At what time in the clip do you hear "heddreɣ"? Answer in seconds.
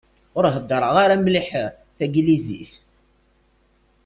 0.55-0.95